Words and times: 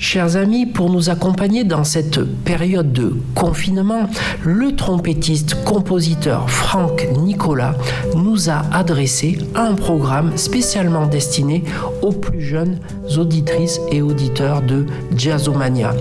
Chers 0.00 0.36
amis, 0.36 0.64
pour 0.64 0.90
nous 0.90 1.10
accompagner 1.10 1.64
dans 1.64 1.82
cette 1.82 2.22
période 2.44 2.92
de 2.92 3.16
confinement, 3.34 4.08
le 4.44 4.76
trompettiste 4.76 5.64
compositeur 5.64 6.48
Franck 6.48 7.08
Nicolas 7.18 7.74
nous 8.14 8.48
a 8.48 8.62
adressé 8.72 9.38
un 9.56 9.74
programme 9.74 10.36
spécialement 10.36 11.06
destiné 11.06 11.64
aux 12.00 12.12
plus 12.12 12.40
jeunes 12.40 12.78
auditrices 13.16 13.80
et 13.90 14.00
auditeurs 14.00 14.62
de 14.62 14.86
Jazzomania. 15.16 15.92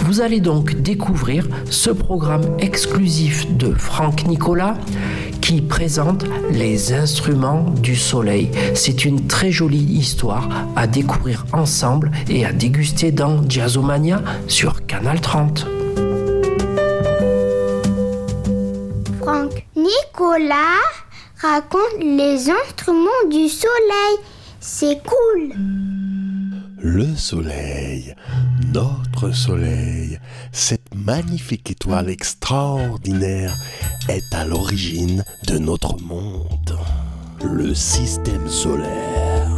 Vous 0.00 0.20
allez 0.20 0.40
donc 0.40 0.82
découvrir 0.82 1.46
ce 1.70 1.90
programme 1.90 2.44
exclusif 2.58 3.46
de 3.56 3.72
Franck 3.72 4.26
Nicolas 4.26 4.76
qui 5.46 5.62
présente 5.62 6.24
les 6.50 6.92
instruments 6.92 7.70
du 7.80 7.94
soleil. 7.94 8.50
C'est 8.74 9.04
une 9.04 9.28
très 9.28 9.52
jolie 9.52 9.78
histoire 9.78 10.48
à 10.74 10.88
découvrir 10.88 11.46
ensemble 11.52 12.10
et 12.28 12.44
à 12.44 12.52
déguster 12.52 13.12
dans 13.12 13.48
Jazzomania 13.48 14.22
sur 14.48 14.86
Canal 14.86 15.20
30. 15.20 15.68
Franck 19.20 19.64
Nicolas 19.76 20.82
raconte 21.40 22.00
les 22.00 22.50
instruments 22.50 23.28
du 23.30 23.48
soleil. 23.48 24.16
C'est 24.58 25.00
cool. 25.04 25.52
Le 26.78 27.16
soleil, 27.16 28.14
notre 28.74 29.30
soleil, 29.30 30.18
cette 30.52 30.94
magnifique 30.94 31.70
étoile 31.70 32.10
extraordinaire 32.10 33.56
est 34.10 34.34
à 34.34 34.44
l'origine 34.44 35.24
de 35.46 35.56
notre 35.56 35.96
monde, 36.02 36.78
le 37.42 37.74
système 37.74 38.46
solaire. 38.46 39.48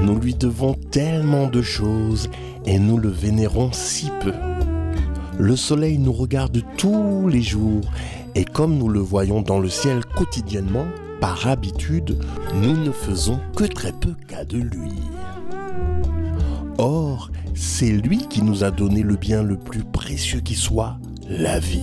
Nous 0.00 0.20
lui 0.20 0.34
devons 0.34 0.74
tellement 0.92 1.48
de 1.48 1.60
choses 1.60 2.30
et 2.64 2.78
nous 2.78 2.98
le 2.98 3.08
vénérons 3.08 3.72
si 3.72 4.12
peu. 4.20 4.32
Le 5.38 5.54
soleil 5.54 5.98
nous 5.98 6.12
regarde 6.12 6.62
tous 6.76 7.28
les 7.28 7.42
jours 7.42 7.84
et 8.34 8.44
comme 8.44 8.76
nous 8.76 8.88
le 8.88 9.00
voyons 9.00 9.42
dans 9.42 9.58
le 9.58 9.68
ciel 9.68 10.04
quotidiennement, 10.04 10.86
par 11.20 11.46
habitude, 11.46 12.18
nous 12.54 12.76
ne 12.76 12.90
faisons 12.90 13.40
que 13.56 13.64
très 13.64 13.92
peu 13.92 14.14
cas 14.28 14.44
de 14.44 14.58
lui. 14.58 14.92
Or, 16.78 17.30
c'est 17.54 17.90
lui 17.90 18.18
qui 18.28 18.42
nous 18.42 18.64
a 18.64 18.70
donné 18.70 19.02
le 19.02 19.16
bien 19.16 19.42
le 19.42 19.56
plus 19.56 19.82
précieux 19.82 20.40
qui 20.40 20.54
soit, 20.54 20.98
la 21.28 21.58
vie. 21.58 21.80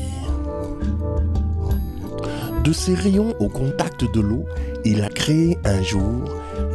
De 2.63 2.71
ses 2.71 2.93
rayons 2.93 3.33
au 3.39 3.49
contact 3.49 4.05
de 4.13 4.21
l'eau, 4.21 4.45
il 4.85 5.01
a 5.01 5.09
créé 5.09 5.57
un 5.65 5.81
jour 5.81 6.23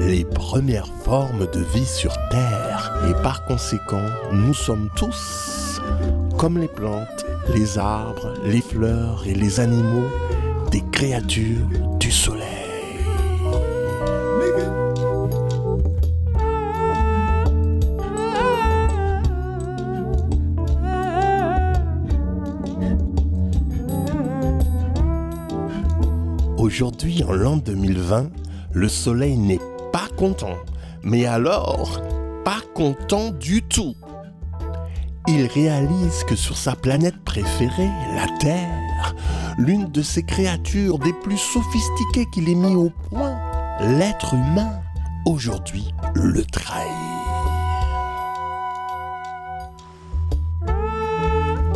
les 0.00 0.24
premières 0.24 0.92
formes 1.04 1.46
de 1.52 1.60
vie 1.74 1.86
sur 1.86 2.12
Terre. 2.30 2.92
Et 3.08 3.22
par 3.22 3.44
conséquent, 3.44 4.04
nous 4.32 4.54
sommes 4.54 4.90
tous, 4.96 5.80
comme 6.39 6.58
les 6.58 6.69
plantes, 6.69 7.27
les 7.53 7.78
arbres, 7.78 8.33
les 8.44 8.61
fleurs 8.61 9.25
et 9.27 9.34
les 9.34 9.58
animaux, 9.58 10.06
des 10.70 10.83
créatures 10.92 11.67
du 11.98 12.12
soleil. 12.12 12.45
Aujourd'hui, 26.56 27.25
en 27.25 27.33
l'an 27.33 27.56
2020, 27.56 28.30
le 28.73 28.89
soleil 28.89 29.36
n'est 29.36 29.61
pas 29.92 30.06
content. 30.17 30.56
Mais 31.02 31.27
alors, 31.27 32.01
pas 32.45 32.61
content 32.74 33.30
du 33.30 33.62
tout. 33.62 33.96
Il 35.30 35.44
réalise 35.46 36.24
que 36.27 36.34
sur 36.34 36.56
sa 36.56 36.74
planète 36.74 37.22
préférée, 37.22 37.90
la 38.16 38.27
Terre, 38.40 39.14
l'une 39.58 39.84
de 39.90 40.00
ses 40.00 40.22
créatures 40.22 40.98
des 40.98 41.12
plus 41.12 41.36
sophistiquées 41.36 42.24
qu'il 42.33 42.48
ait 42.48 42.55
mis 42.55 42.74
au 42.74 42.90
point, 43.11 43.36
l'être 43.78 44.33
humain, 44.33 44.80
aujourd'hui 45.27 45.92
le 46.14 46.42
trahit. 46.46 46.88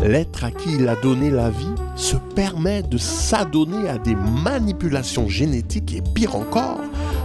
L'être 0.02 0.44
à 0.44 0.50
qui 0.50 0.76
il 0.76 0.88
a 0.88 0.96
donné 0.96 1.30
la 1.30 1.50
vie 1.50 1.74
se 1.94 2.16
permet 2.16 2.82
de 2.82 2.96
s'adonner 2.96 3.86
à 3.86 3.98
des 3.98 4.14
manipulations 4.14 5.28
génétiques 5.28 5.94
et 5.94 6.00
pire 6.00 6.36
encore, 6.36 6.80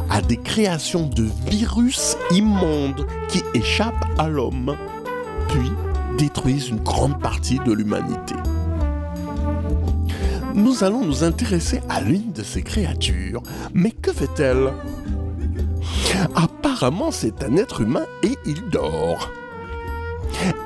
à 0.09 0.21
des 0.21 0.37
créations 0.37 1.07
de 1.07 1.25
virus 1.49 2.17
immondes 2.31 3.07
qui 3.29 3.41
échappent 3.53 4.05
à 4.17 4.27
l'homme, 4.27 4.75
puis 5.47 5.71
détruisent 6.17 6.69
une 6.69 6.79
grande 6.79 7.19
partie 7.19 7.59
de 7.59 7.71
l'humanité. 7.71 8.35
Nous 10.53 10.83
allons 10.83 11.05
nous 11.05 11.23
intéresser 11.23 11.81
à 11.87 12.01
l'une 12.01 12.31
de 12.33 12.41
ces 12.43 12.63
créatures, 12.63 13.43
mais 13.73 13.91
que 13.91 14.11
fait-elle? 14.11 14.73
Apparemment 16.35 17.11
c'est 17.11 17.43
un 17.43 17.55
être 17.57 17.81
humain 17.81 18.05
et 18.23 18.35
il 18.45 18.69
dort. 18.69 19.29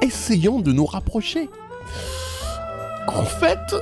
Essayons 0.02 0.60
de 0.60 0.72
nous 0.72 0.86
rapprocher. 0.86 1.50
En 3.08 3.24
fait, 3.24 3.76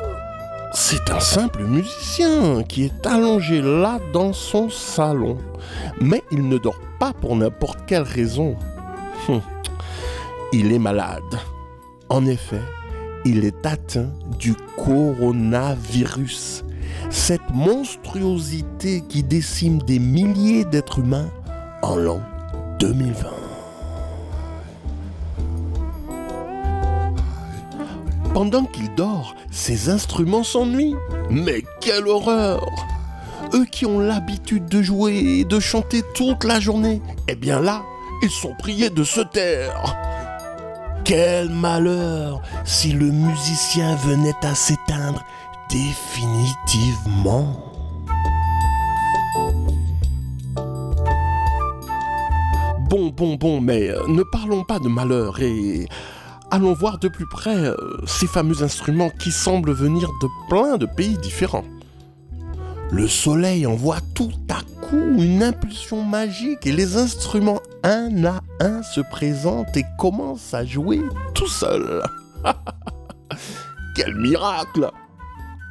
c'est 0.73 1.09
un 1.11 1.19
simple 1.19 1.63
musicien 1.63 2.63
qui 2.63 2.85
est 2.85 3.05
allongé 3.05 3.61
là 3.61 3.99
dans 4.13 4.33
son 4.33 4.69
salon. 4.69 5.37
Mais 6.01 6.23
il 6.31 6.47
ne 6.47 6.57
dort 6.57 6.79
pas 6.99 7.13
pour 7.13 7.35
n'importe 7.35 7.79
quelle 7.85 8.03
raison. 8.03 8.55
Hum. 9.27 9.41
Il 10.51 10.71
est 10.71 10.79
malade. 10.79 11.21
En 12.09 12.25
effet, 12.25 12.61
il 13.23 13.45
est 13.45 13.65
atteint 13.67 14.09
du 14.39 14.55
coronavirus. 14.77 16.63
Cette 17.11 17.49
monstruosité 17.53 19.03
qui 19.07 19.21
décime 19.21 19.79
des 19.83 19.99
milliers 19.99 20.65
d'êtres 20.65 20.99
humains 20.99 21.29
en 21.83 21.95
l'an 21.95 22.21
2020. 22.79 23.29
Pendant 28.33 28.65
qu'il 28.65 28.93
dort, 28.95 29.35
ses 29.51 29.89
instruments 29.89 30.43
s'ennuient. 30.43 30.95
Mais 31.29 31.63
quelle 31.79 32.07
horreur 32.07 32.65
Eux 33.53 33.65
qui 33.65 33.85
ont 33.85 33.99
l'habitude 33.99 34.65
de 34.65 34.81
jouer 34.81 35.17
et 35.39 35.45
de 35.45 35.59
chanter 35.59 36.01
toute 36.15 36.43
la 36.43 36.59
journée, 36.59 37.03
eh 37.27 37.35
bien 37.35 37.59
là, 37.59 37.83
ils 38.23 38.31
sont 38.31 38.55
priés 38.57 38.89
de 38.89 39.03
se 39.03 39.21
taire. 39.21 39.95
Quel 41.09 41.49
malheur 41.49 42.39
si 42.65 42.91
le 42.91 43.09
musicien 43.09 43.95
venait 43.95 44.35
à 44.43 44.53
s'éteindre 44.53 45.25
définitivement. 45.67 47.65
Bon, 52.91 53.07
bon, 53.07 53.37
bon, 53.37 53.59
mais 53.59 53.89
euh, 53.89 54.05
ne 54.07 54.21
parlons 54.21 54.63
pas 54.63 54.77
de 54.77 54.87
malheur 54.87 55.41
et 55.41 55.87
allons 56.51 56.73
voir 56.73 56.99
de 56.99 57.07
plus 57.07 57.27
près 57.27 57.57
euh, 57.57 57.75
ces 58.05 58.27
fameux 58.27 58.61
instruments 58.61 59.09
qui 59.09 59.31
semblent 59.31 59.73
venir 59.73 60.07
de 60.21 60.27
plein 60.47 60.77
de 60.77 60.85
pays 60.85 61.17
différents. 61.17 61.65
Le 62.91 63.07
soleil 63.07 63.65
envoie 63.65 63.97
tout 64.13 64.29
à 64.47 64.59
une 64.91 65.43
impulsion 65.43 66.03
magique 66.03 66.65
et 66.65 66.71
les 66.71 66.97
instruments 66.97 67.61
un 67.83 68.25
à 68.25 68.41
un 68.59 68.83
se 68.83 69.01
présentent 69.01 69.75
et 69.77 69.85
commencent 69.97 70.53
à 70.53 70.65
jouer 70.65 71.01
tout 71.33 71.47
seuls. 71.47 72.03
Quel 73.95 74.15
miracle 74.15 74.89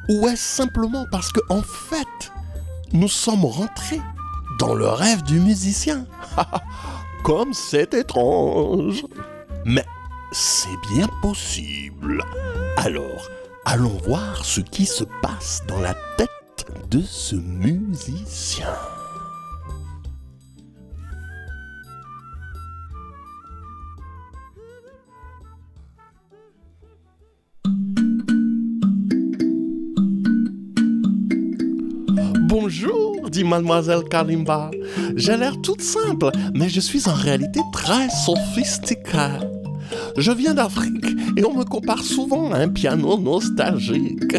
Ou 0.09 0.27
est-ce 0.27 0.57
simplement 0.57 1.05
parce 1.11 1.31
que 1.31 1.41
en 1.49 1.61
fait, 1.61 2.31
nous 2.93 3.07
sommes 3.07 3.45
rentrés 3.45 4.01
dans 4.59 4.73
le 4.73 4.87
rêve 4.87 5.23
du 5.23 5.39
musicien? 5.39 6.05
Comme 7.23 7.53
c'est 7.53 7.93
étrange 7.93 9.05
Mais 9.65 9.85
c'est 10.31 10.69
bien 10.93 11.07
possible. 11.21 12.23
Alors, 12.77 13.29
allons 13.65 13.97
voir 14.05 14.45
ce 14.45 14.61
qui 14.61 14.85
se 14.85 15.03
passe 15.21 15.63
dans 15.67 15.79
la 15.79 15.95
tête 16.17 16.29
de 16.89 17.01
ce 17.01 17.35
musicien. 17.35 18.73
Mademoiselle 33.43 34.03
Kalimba. 34.09 34.71
J'ai 35.15 35.37
l'air 35.37 35.59
toute 35.61 35.81
simple, 35.81 36.31
mais 36.53 36.69
je 36.69 36.79
suis 36.79 37.07
en 37.07 37.13
réalité 37.13 37.59
très 37.73 38.09
sophistiquée. 38.09 39.39
Je 40.17 40.31
viens 40.31 40.53
d'Afrique 40.53 41.05
et 41.37 41.45
on 41.45 41.53
me 41.53 41.63
compare 41.63 42.03
souvent 42.03 42.51
à 42.51 42.57
un 42.57 42.69
piano 42.69 43.17
nostalgique. 43.17 44.37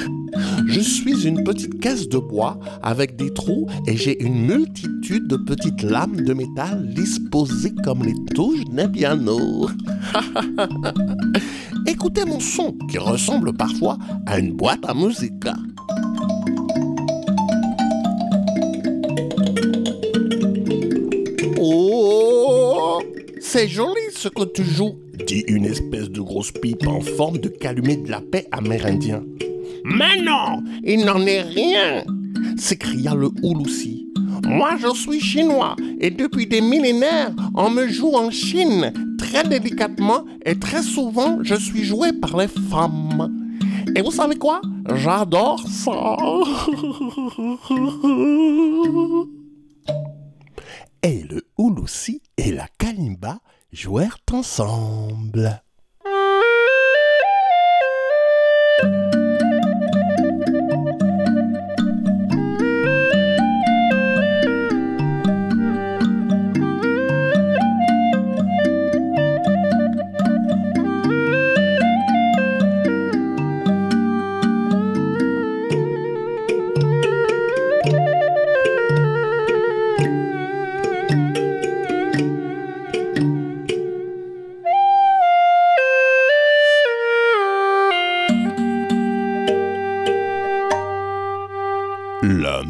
Je 0.66 0.80
suis 0.80 1.26
une 1.26 1.42
petite 1.42 1.80
caisse 1.80 2.08
de 2.08 2.18
bois 2.18 2.58
avec 2.82 3.16
des 3.16 3.32
trous 3.32 3.66
et 3.86 3.96
j'ai 3.96 4.22
une 4.22 4.46
multitude 4.46 5.26
de 5.26 5.36
petites 5.36 5.82
lames 5.82 6.20
de 6.20 6.34
métal 6.34 6.92
disposées 6.94 7.74
comme 7.82 8.04
les 8.04 8.14
touches 8.34 8.64
d'un 8.66 8.88
piano. 8.88 9.68
Écoutez 11.86 12.24
mon 12.24 12.40
son 12.40 12.76
qui 12.88 12.98
ressemble 12.98 13.52
parfois 13.52 13.98
à 14.26 14.38
une 14.38 14.52
boîte 14.52 14.84
à 14.86 14.94
musique. 14.94 15.46
C'est 23.52 23.66
joli 23.66 24.00
ce 24.12 24.28
que 24.28 24.44
tu 24.44 24.62
joues, 24.62 24.94
dit 25.26 25.42
une 25.48 25.64
espèce 25.64 26.08
de 26.08 26.20
grosse 26.20 26.52
pipe 26.52 26.86
en 26.86 27.00
forme 27.00 27.38
de 27.38 27.48
calumet 27.48 27.96
de 27.96 28.08
la 28.08 28.20
paix 28.20 28.46
amérindien. 28.52 29.24
Mais 29.84 30.22
non, 30.22 30.62
il 30.84 31.04
n'en 31.04 31.26
est 31.26 31.42
rien, 31.42 32.04
s'écria 32.56 33.12
le 33.12 33.28
Houloussi. 33.42 34.06
Moi, 34.46 34.76
je 34.80 34.96
suis 34.96 35.18
chinois 35.20 35.74
et 36.00 36.10
depuis 36.10 36.46
des 36.46 36.60
millénaires, 36.60 37.32
on 37.56 37.70
me 37.70 37.88
joue 37.88 38.14
en 38.14 38.30
Chine 38.30 38.92
très 39.18 39.42
délicatement 39.42 40.24
et 40.46 40.56
très 40.56 40.84
souvent, 40.84 41.38
je 41.42 41.56
suis 41.56 41.82
joué 41.82 42.12
par 42.12 42.36
les 42.36 42.46
femmes. 42.46 43.32
Et 43.96 44.02
vous 44.02 44.12
savez 44.12 44.36
quoi? 44.36 44.60
J'adore 44.94 45.66
ça. 45.66 46.16
et 51.02 51.22
le 51.22 51.46
Houloussi 51.56 52.22
et 52.36 52.52
la 52.52 52.68
Kalimba 52.78 53.40
jouèrent 53.72 54.18
ensemble. 54.30 55.62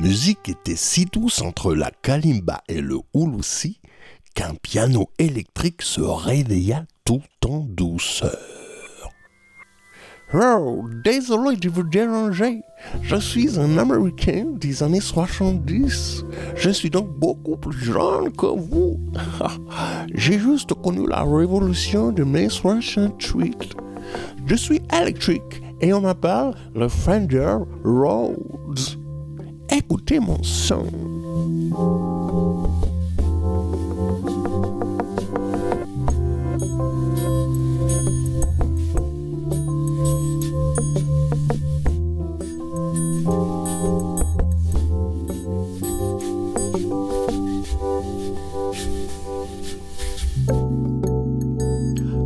Musique 0.00 0.48
était 0.48 0.76
si 0.76 1.04
douce 1.04 1.42
entre 1.42 1.74
la 1.74 1.90
kalimba 1.90 2.62
et 2.68 2.80
le 2.80 2.96
houloussi 3.12 3.80
qu'un 4.34 4.54
piano 4.54 5.10
électrique 5.18 5.82
se 5.82 6.00
réveilla 6.00 6.86
tout 7.04 7.22
en 7.46 7.58
douceur. 7.58 8.38
Oh, 10.32 10.84
désolé 11.04 11.56
de 11.56 11.68
vous 11.68 11.82
déranger. 11.82 12.62
Je 13.02 13.16
suis 13.16 13.58
un 13.58 13.76
Américain 13.76 14.46
des 14.58 14.82
années 14.82 15.00
70. 15.00 16.24
Je 16.54 16.70
suis 16.70 16.88
donc 16.88 17.08
beaucoup 17.18 17.56
plus 17.56 17.76
jeune 17.76 18.32
que 18.32 18.46
vous. 18.46 18.98
J'ai 20.14 20.38
juste 20.38 20.72
connu 20.74 21.06
la 21.08 21.24
révolution 21.24 22.10
de 22.12 22.22
mai 22.22 22.48
68. 22.48 23.74
Je 24.46 24.54
suis 24.54 24.80
électrique 24.98 25.62
et 25.80 25.92
on 25.92 26.00
m'appelle 26.00 26.54
le 26.74 26.88
Fender 26.88 27.56
Rhodes. 27.84 28.99
Écoutez 29.80 30.20
mon 30.20 30.42
son. 30.42 30.84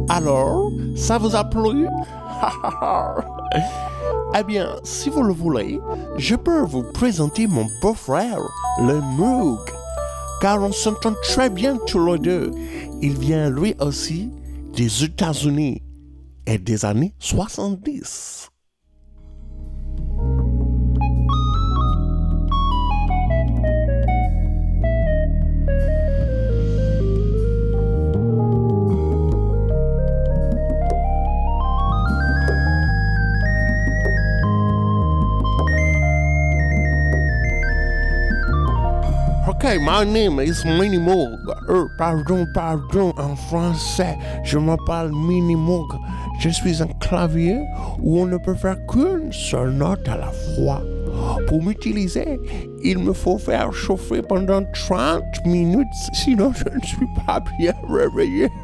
Alors, 0.08 0.72
ça 0.96 1.18
vous 1.18 1.36
a 1.36 1.44
plu? 1.44 1.86
Eh 4.36 4.42
bien, 4.42 4.80
si 4.82 5.10
vous 5.10 5.22
le 5.22 5.32
voulez, 5.32 5.78
je 6.16 6.34
peux 6.34 6.62
vous 6.62 6.82
présenter 6.82 7.46
mon 7.46 7.68
beau-frère, 7.80 8.40
le 8.80 9.00
Moog, 9.00 9.60
car 10.40 10.60
on 10.60 10.72
s'entend 10.72 11.14
très 11.22 11.48
bien 11.48 11.78
tous 11.86 12.04
les 12.04 12.18
deux. 12.18 12.50
Il 13.00 13.16
vient 13.16 13.48
lui 13.48 13.76
aussi 13.78 14.30
des 14.74 15.04
États-Unis 15.04 15.82
et 16.46 16.58
des 16.58 16.84
années 16.84 17.14
70. 17.20 18.43
Okay, 39.74 39.82
my 39.82 40.04
name 40.04 40.38
is 40.38 40.64
Minnie 40.64 40.98
Moog. 40.98 41.50
Euh, 41.68 41.88
pardon, 41.98 42.46
pardon, 42.54 43.12
en 43.18 43.34
français, 43.34 44.16
je 44.44 44.56
m'appelle 44.56 45.10
Minnie 45.10 45.56
Moog. 45.56 45.88
Je 46.38 46.48
suis 46.48 46.80
un 46.80 46.86
clavier 47.00 47.58
où 47.98 48.20
on 48.20 48.26
ne 48.26 48.36
peut 48.36 48.54
faire 48.54 48.76
qu'une 48.86 49.32
seule 49.32 49.72
note 49.72 50.08
à 50.08 50.16
la 50.16 50.30
fois. 50.30 50.80
Pour 51.48 51.60
m'utiliser, 51.60 52.38
il 52.84 53.00
me 53.00 53.12
faut 53.12 53.36
faire 53.36 53.72
chauffer 53.72 54.22
pendant 54.22 54.62
30 54.86 55.24
minutes, 55.44 55.88
sinon 56.12 56.52
je 56.52 56.72
ne 56.72 56.80
suis 56.80 57.08
pas 57.26 57.42
bien 57.58 57.74
réveillé. 57.88 58.48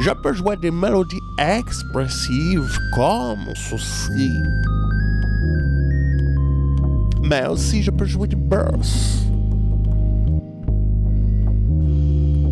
Je 0.00 0.10
peux 0.22 0.32
jouer 0.32 0.56
des 0.56 0.70
mélodies 0.70 1.20
expressives 1.38 2.78
comme 2.94 3.52
ceci. 3.54 4.32
Mais 7.24 7.46
aussi, 7.46 7.82
je 7.82 7.90
peux 7.90 8.04
jouer 8.04 8.28
du 8.28 8.36
bass. 8.36 9.24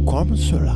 Comme 0.07 0.35
cela. 0.35 0.75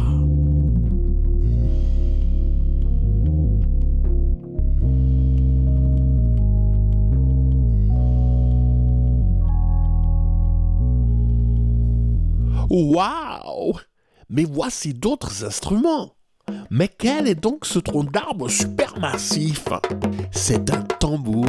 Waouh 12.69 13.79
Mais 14.29 14.45
voici 14.45 14.93
d'autres 14.93 15.45
instruments. 15.45 16.13
Mais 16.71 16.89
quel 16.89 17.29
est 17.29 17.35
donc 17.35 17.65
ce 17.65 17.79
tronc 17.79 18.05
d'arbre 18.05 18.51
supermassif? 18.51 19.65
C'est 20.33 20.71
un 20.71 20.83
tambour 20.83 21.47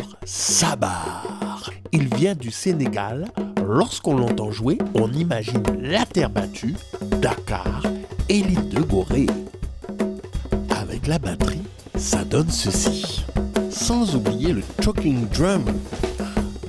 Il 1.91 2.13
vient 2.15 2.35
du 2.35 2.51
Sénégal. 2.51 3.27
Lorsqu'on 3.65 4.15
l'entend 4.17 4.51
jouer, 4.51 4.77
on 4.95 5.11
imagine 5.11 5.63
la 5.81 6.05
terre 6.05 6.29
battue, 6.29 6.75
Dakar 7.21 7.83
et 8.29 8.41
l'île 8.41 8.69
de 8.69 8.81
Gorée. 8.81 9.27
Avec 10.69 11.07
la 11.07 11.19
batterie, 11.19 11.63
ça 11.95 12.23
donne 12.23 12.49
ceci. 12.49 13.23
Sans 13.69 14.15
oublier 14.15 14.53
le 14.53 14.61
talking 14.81 15.27
drum, 15.29 15.63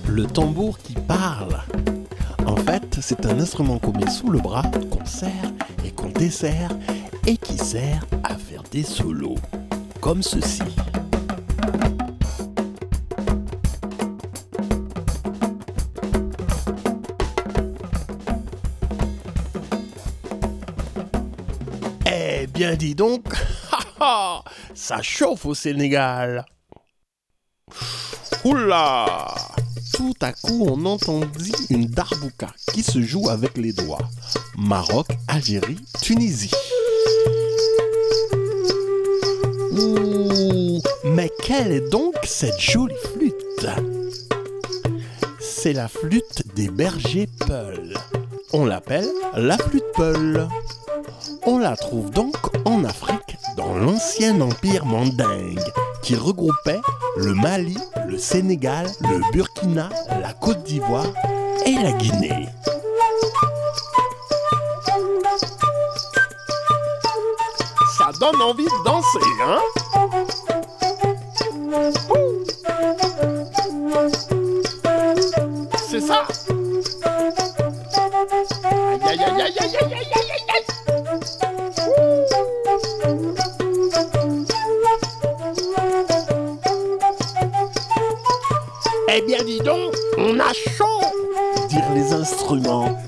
le 0.08 0.26
tambour 0.26 0.78
qui 0.78 0.94
parle. 0.94 1.58
En 2.46 2.56
fait, 2.56 2.98
c'est 3.00 3.26
un 3.26 3.38
instrument 3.38 3.78
qu'on 3.78 3.92
met 3.92 4.10
sous 4.10 4.30
le 4.30 4.38
bras, 4.40 4.62
qu'on 4.90 5.04
serre 5.04 5.52
et 5.84 5.90
qu'on 5.90 6.08
dessert 6.08 6.70
et 7.26 7.36
qui 7.36 7.58
sert 7.58 8.04
à 8.24 8.36
faire 8.36 8.62
des 8.72 8.82
solos, 8.82 9.36
comme 10.00 10.22
ceci. 10.22 10.62
Bien 22.58 22.74
dis 22.74 22.96
donc, 22.96 23.22
ça 24.74 25.00
chauffe 25.00 25.46
au 25.46 25.54
Sénégal. 25.54 26.44
Oula 28.44 29.32
Tout 29.94 30.16
à 30.20 30.32
coup, 30.32 30.66
on 30.68 30.84
entendit 30.84 31.54
une 31.70 31.86
darbouka 31.86 32.48
qui 32.72 32.82
se 32.82 33.00
joue 33.00 33.28
avec 33.28 33.56
les 33.58 33.72
doigts. 33.72 34.02
Maroc, 34.56 35.06
Algérie, 35.28 35.78
Tunisie. 36.02 36.50
Ouh, 39.70 40.82
mais 41.04 41.30
quelle 41.44 41.70
est 41.70 41.88
donc 41.90 42.16
cette 42.24 42.60
jolie 42.60 42.92
flûte? 43.14 43.68
C'est 45.38 45.74
la 45.74 45.86
flûte 45.86 46.42
des 46.56 46.70
bergers 46.70 47.28
Peuls. 47.46 47.94
On 48.52 48.66
l'appelle 48.66 49.08
la 49.36 49.56
flûte 49.58 49.84
Peul. 49.94 50.48
On 51.50 51.56
la 51.56 51.74
trouve 51.76 52.10
donc 52.10 52.36
en 52.66 52.84
Afrique, 52.84 53.38
dans 53.56 53.74
l'ancien 53.74 54.38
empire 54.42 54.84
mandingue, 54.84 55.64
qui 56.02 56.14
regroupait 56.14 56.82
le 57.16 57.32
Mali, 57.32 57.78
le 58.06 58.18
Sénégal, 58.18 58.86
le 59.00 59.22
Burkina, 59.32 59.88
la 60.20 60.34
Côte 60.34 60.62
d'Ivoire 60.64 61.06
et 61.64 61.72
la 61.72 61.92
Guinée. 61.92 62.48
Ça 67.96 68.10
donne 68.20 68.42
envie 68.42 68.66
de 68.66 68.84
danser, 68.84 69.18
hein? 69.42 69.62
On 90.28 90.38
a 90.40 90.52
chaud 90.52 91.00
dirent 91.70 91.94
les 91.94 92.12
instruments. 92.12 92.98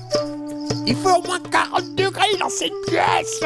Il 0.87 0.95
faut 0.95 1.09
au 1.09 1.21
moins 1.21 1.39
40 1.39 1.93
degrés 1.95 2.35
dans 2.39 2.49
cette 2.49 2.73
pièce 2.87 3.43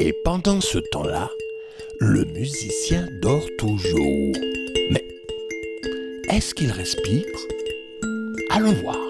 Et 0.00 0.14
pendant 0.24 0.62
ce 0.62 0.78
temps-là, 0.78 1.28
le 2.00 2.24
musicien 2.24 3.06
dort 3.20 3.46
toujours. 3.58 4.32
Mais 4.90 5.04
est-ce 6.30 6.54
qu'il 6.54 6.70
respire? 6.70 7.26
Allons 8.50 8.72
voir. 8.82 9.05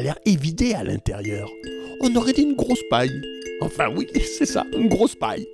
L'air 0.00 0.18
évidé 0.24 0.74
à 0.74 0.84
l'intérieur. 0.84 1.50
On 2.00 2.14
aurait 2.16 2.32
dit 2.32 2.42
une 2.42 2.56
grosse 2.56 2.82
paille. 2.90 3.20
Enfin 3.60 3.88
oui, 3.96 4.06
c'est 4.38 4.46
ça, 4.46 4.66
une 4.76 4.88
grosse 4.88 5.14
paille. 5.14 5.46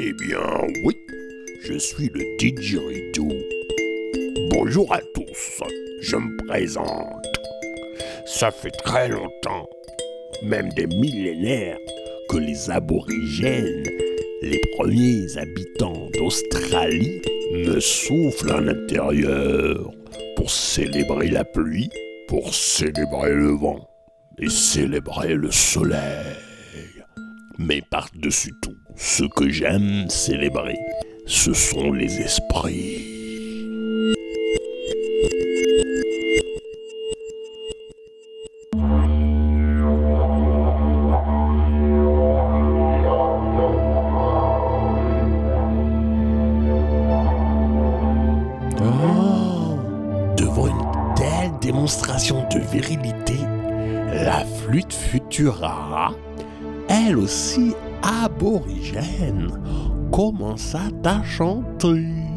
Eh 0.00 0.12
bien 0.12 0.40
oui, 0.84 0.96
je 1.62 1.78
suis 1.78 2.10
le 2.14 2.36
didgeridoo. 2.38 3.28
Bonjour 4.50 4.92
à 4.92 5.00
tous, 5.14 5.62
je 6.00 6.16
me 6.16 6.46
présente. 6.46 6.86
Ça 8.26 8.50
fait 8.50 8.70
très 8.70 9.08
longtemps, 9.08 9.68
même 10.42 10.68
des 10.70 10.86
millénaires, 10.86 11.78
que 12.28 12.36
les 12.36 12.70
aborigènes, 12.70 13.84
les 14.42 14.60
premiers 14.76 15.26
habitants 15.36 16.08
d'Australie, 16.16 17.20
me 17.52 17.80
soufflent 17.80 18.52
à 18.52 18.60
l'intérieur 18.60 19.90
pour 20.36 20.50
célébrer 20.50 21.28
la 21.28 21.44
pluie, 21.44 21.90
pour 22.30 22.54
célébrer 22.54 23.32
le 23.32 23.50
vent 23.50 23.90
et 24.38 24.48
célébrer 24.48 25.34
le 25.34 25.50
soleil. 25.50 26.36
Mais 27.58 27.82
par-dessus 27.90 28.52
tout, 28.62 28.76
ce 28.94 29.24
que 29.24 29.50
j'aime 29.50 30.08
célébrer, 30.08 30.78
ce 31.26 31.52
sont 31.52 31.92
les 31.92 32.20
esprits. 32.20 33.19
Futura, 55.40 56.12
elle 56.86 57.16
aussi 57.16 57.72
aborigène, 58.02 59.48
commença 60.12 60.80
à 61.02 61.22
chanter. 61.22 62.29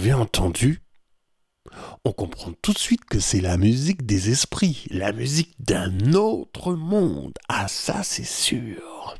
Vous 0.00 0.06
avez 0.06 0.14
entendu? 0.14 0.80
On 2.06 2.12
comprend 2.12 2.52
tout 2.62 2.72
de 2.72 2.78
suite 2.78 3.04
que 3.04 3.20
c'est 3.20 3.42
la 3.42 3.58
musique 3.58 4.06
des 4.06 4.30
esprits, 4.30 4.86
la 4.88 5.12
musique 5.12 5.54
d'un 5.58 6.14
autre 6.14 6.72
monde. 6.72 7.34
Ah 7.50 7.68
ça, 7.68 8.02
c'est 8.02 8.24
sûr. 8.24 9.18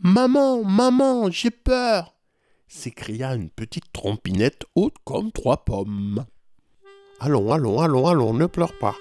Maman, 0.00 0.64
maman, 0.64 1.30
j'ai 1.30 1.52
peur 1.52 2.16
s'écria 2.66 3.36
une 3.36 3.50
petite 3.50 3.92
trompinette 3.92 4.64
haute 4.74 4.96
comme 5.04 5.30
trois 5.30 5.64
pommes. 5.64 6.24
Allons, 7.20 7.52
allons, 7.52 7.80
allons, 7.80 8.08
allons, 8.08 8.34
ne 8.34 8.46
pleure 8.46 8.76
pas, 8.80 8.96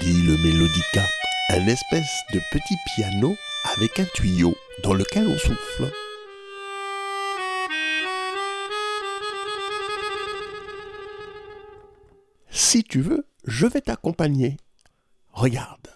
dit 0.00 0.22
le 0.22 0.36
mélodica, 0.38 1.06
un 1.50 1.66
espèce 1.68 2.20
de 2.32 2.40
petit 2.50 2.74
piano 2.96 3.36
avec 3.76 4.00
un 4.00 4.06
tuyau 4.14 4.56
dans 4.82 4.94
lequel 4.94 5.28
on 5.28 5.38
souffle. 5.38 5.92
Si 12.72 12.82
tu 12.84 13.02
veux, 13.02 13.26
je 13.44 13.66
vais 13.66 13.82
t'accompagner. 13.82 14.56
Regarde. 15.34 15.88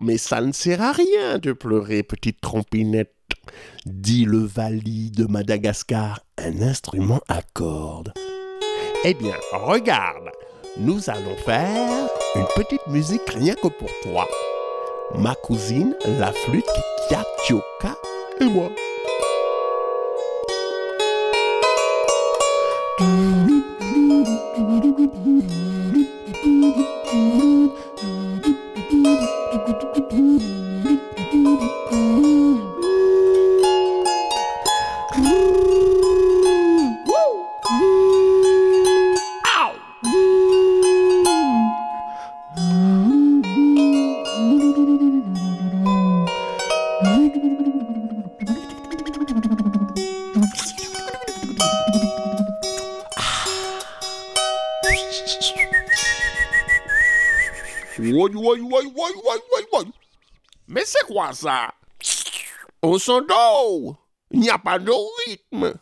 Mais 0.00 0.16
ça 0.16 0.40
ne 0.40 0.52
sert 0.52 0.80
à 0.80 0.92
rien 0.92 1.38
de 1.38 1.52
pleurer, 1.52 2.04
petite 2.04 2.40
trompinette, 2.40 3.14
dit 3.84 4.24
le 4.24 4.38
Vali 4.38 5.10
de 5.10 5.24
Madagascar, 5.26 6.20
un 6.36 6.62
instrument 6.62 7.20
à 7.28 7.42
cordes. 7.52 8.12
Eh 9.04 9.14
bien, 9.14 9.34
regarde, 9.52 10.30
nous 10.76 11.10
allons 11.10 11.36
faire 11.44 12.08
une 12.36 12.46
petite 12.54 12.86
musique 12.86 13.28
rien 13.28 13.54
que 13.54 13.68
pour 13.68 13.90
toi. 14.02 14.28
Ma 15.16 15.34
cousine, 15.34 15.96
la 16.18 16.32
flûte 16.32 16.64
Kiachioka 17.08 17.96
et 18.40 18.44
moi. 18.44 18.70
Mais 30.18 30.24
c'est 58.04 58.12
quoi 61.18 61.32
ça? 61.32 61.74
On 62.80 62.96
s'endort 62.96 63.96
Il 64.30 64.38
n'y 64.38 64.50
a 64.50 64.58
pas 64.58 64.78
de 64.78 64.92
rythme 65.26 65.74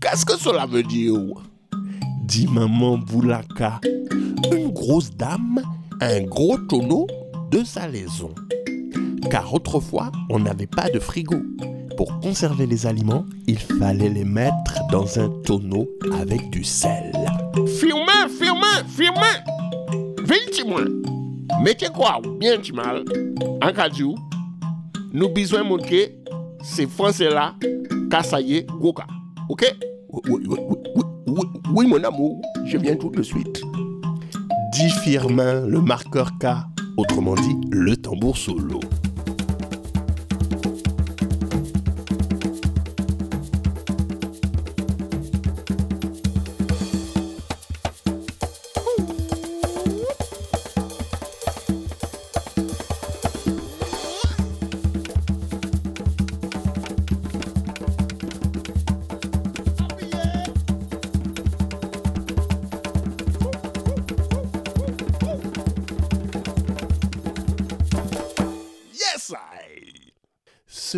Qu'est-ce 0.00 0.24
que 0.24 0.38
cela 0.38 0.64
veut 0.64 0.82
dire? 0.82 1.12
Dit 2.24 2.46
maman 2.46 2.96
Boulaka, 2.96 3.82
une 4.50 4.70
grosse 4.70 5.10
dame, 5.10 5.60
un 6.00 6.22
gros 6.22 6.56
tonneau 6.56 7.06
de 7.50 7.64
salaison. 7.64 8.34
Car 9.30 9.52
autrefois, 9.52 10.10
on 10.30 10.38
n'avait 10.38 10.66
pas 10.66 10.88
de 10.88 11.00
frigo. 11.00 11.36
Pour 11.98 12.18
conserver 12.20 12.64
les 12.64 12.86
aliments, 12.86 13.26
il 13.46 13.58
fallait 13.58 14.08
les 14.08 14.24
mettre 14.24 14.86
dans 14.90 15.18
un 15.18 15.28
tonneau 15.44 15.86
avec 16.14 16.48
du 16.48 16.64
sel. 16.64 17.12
Firmin, 17.78 18.26
firmin, 18.30 18.84
firmin 18.88 19.36
Vite, 20.24 20.64
moi 20.66 20.80
Mettez 21.62 21.88
quoi? 21.88 22.22
Bien 22.38 22.56
du 22.56 22.72
mal. 22.72 23.04
En 23.62 23.72
cas 23.72 23.90
nous 25.12 25.28
besoin 25.28 25.62
montrer 25.62 26.16
ces 26.62 26.86
Français-là, 26.86 27.54
Kassaye, 28.10 28.66
Goka. 28.80 29.06
Ok? 29.48 29.64
Oui, 30.30 30.42
oui, 31.74 31.86
mon 31.86 32.02
amour, 32.02 32.40
je 32.64 32.76
viens 32.78 32.96
tout 32.96 33.10
de 33.10 33.22
suite. 33.22 33.62
Dit 34.72 34.90
Firmin, 35.02 35.66
le 35.66 35.80
marqueur 35.80 36.32
K, 36.38 36.46
autrement 36.96 37.34
dit 37.34 37.56
le 37.70 37.96
tambour 37.96 38.36
solo. 38.36 38.80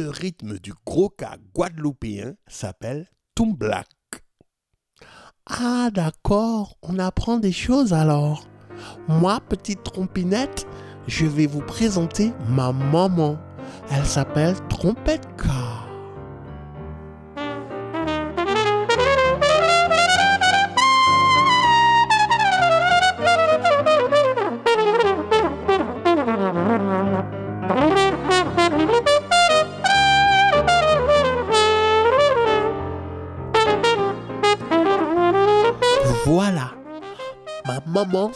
Rythme 0.08 0.58
du 0.58 0.72
gros 0.86 1.08
cas 1.08 1.36
guadeloupéen 1.54 2.34
s'appelle 2.46 3.08
Tumblak. 3.34 3.88
Ah 5.46 5.90
d'accord, 5.92 6.76
on 6.82 6.98
apprend 6.98 7.38
des 7.38 7.52
choses 7.52 7.92
alors. 7.92 8.46
Moi, 9.08 9.40
petite 9.48 9.82
trompinette, 9.82 10.66
je 11.06 11.26
vais 11.26 11.46
vous 11.46 11.62
présenter 11.62 12.32
ma 12.48 12.72
maman. 12.72 13.38
Elle 13.90 14.06
s'appelle 14.06 14.56
Trompette 14.68 15.26
K. 15.36 15.89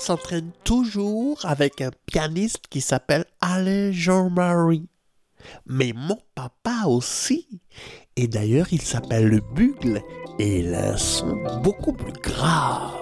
s'entraîne 0.04 0.50
toujours 0.64 1.38
avec 1.44 1.80
un 1.80 1.90
pianiste 2.04 2.66
qui 2.68 2.82
s'appelle 2.82 3.24
Alain 3.40 3.90
Jean-Marie. 3.90 4.86
Mais 5.66 5.94
mon 5.94 6.18
papa 6.34 6.84
aussi. 6.86 7.48
Et 8.16 8.28
d'ailleurs, 8.28 8.66
il 8.70 8.82
s'appelle 8.82 9.28
le 9.28 9.40
bugle 9.54 10.02
et 10.38 10.58
il 10.60 10.74
a 10.74 10.92
un 10.92 10.96
son 10.98 11.36
beaucoup 11.62 11.94
plus 11.94 12.12
grave. 12.12 13.00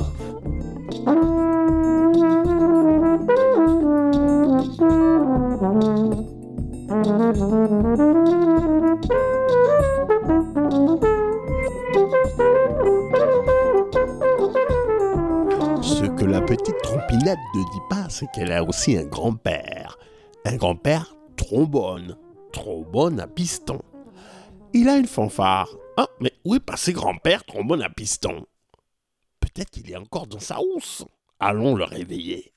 la 16.32 16.40
petite 16.40 16.80
trompinette 16.82 17.38
ne 17.54 17.60
dit 17.60 17.82
pas, 17.90 18.08
c'est 18.08 18.26
qu'elle 18.32 18.52
a 18.52 18.64
aussi 18.64 18.96
un 18.96 19.04
grand-père. 19.04 19.98
Un 20.46 20.56
grand-père 20.56 21.14
trombone. 21.36 22.16
Trombone 22.52 23.20
à 23.20 23.26
piston. 23.26 23.82
Il 24.72 24.88
a 24.88 24.96
une 24.96 25.06
fanfare. 25.06 25.68
Ah, 25.98 26.08
mais 26.20 26.32
où 26.46 26.54
est 26.54 26.60
passé 26.60 26.94
grand-père 26.94 27.44
trombone 27.44 27.82
à 27.82 27.90
piston? 27.90 28.46
Peut-être 29.40 29.68
qu'il 29.68 29.90
est 29.90 29.96
encore 29.96 30.26
dans 30.26 30.40
sa 30.40 30.58
housse. 30.58 31.04
Allons 31.38 31.74
le 31.74 31.84
réveiller. 31.84 32.54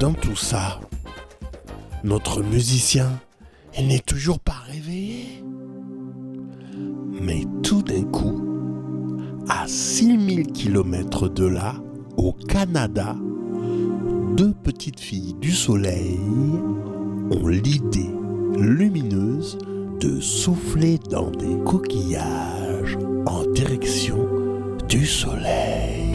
Dans 0.00 0.12
tout 0.12 0.36
ça, 0.36 0.80
notre 2.04 2.42
musicien, 2.42 3.08
n'est 3.80 3.98
toujours 4.00 4.38
pas 4.38 4.60
réveillé. 4.70 5.42
Mais 7.20 7.44
tout 7.62 7.82
d'un 7.82 8.02
coup, 8.04 8.40
à 9.48 9.66
6000 9.66 10.48
km 10.48 11.28
de 11.28 11.46
là, 11.46 11.74
au 12.16 12.32
Canada, 12.32 13.16
deux 14.36 14.52
petites 14.52 15.00
filles 15.00 15.34
du 15.40 15.52
soleil 15.52 16.18
ont 17.30 17.46
l'idée 17.46 18.10
lumineuse 18.56 19.58
de 20.00 20.20
souffler 20.20 20.98
dans 21.10 21.30
des 21.30 21.56
coquillages 21.64 22.98
en 23.26 23.44
direction 23.52 24.18
du 24.88 25.06
soleil. 25.06 26.14